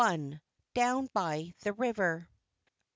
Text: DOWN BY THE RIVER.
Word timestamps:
DOWN 0.73 1.09
BY 1.13 1.53
THE 1.59 1.73
RIVER. 1.73 2.27